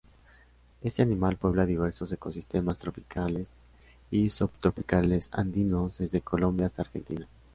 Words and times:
Este 0.81 1.03
animal 1.03 1.35
puebla 1.37 1.63
diversos 1.67 2.11
ecosistemas 2.11 2.79
tropicales 2.79 3.67
y 4.09 4.31
subtropicales 4.31 5.29
andinos 5.31 5.99
desde 5.99 6.21
Colombia 6.21 6.65
hasta 6.65 6.81
Argentina. 6.81 7.27